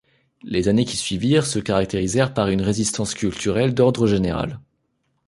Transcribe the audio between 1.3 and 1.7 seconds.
se